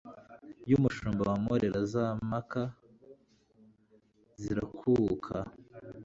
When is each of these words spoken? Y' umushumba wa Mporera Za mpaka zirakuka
Y' 0.69 0.75
umushumba 0.77 1.21
wa 1.29 1.35
Mporera 1.43 1.79
Za 1.91 2.05
mpaka 2.27 2.61
zirakuka 4.41 5.35